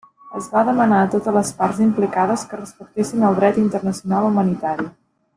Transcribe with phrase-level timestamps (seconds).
[0.37, 4.89] Es va demanar a totes les parts implicades que respectessin el dret internacional humanitari.